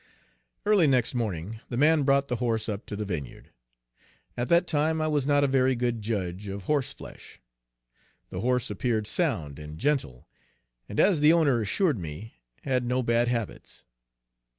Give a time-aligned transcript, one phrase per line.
[0.65, 3.51] Early next morning the man brought the horse up to the vineyard.
[4.35, 7.39] At that Page 130 time I was not a very good judge of horse flesh.
[8.31, 10.27] The horse appeared sound and gentle,
[10.89, 12.33] and, as the owner assured me,
[12.63, 13.85] had no bad habits.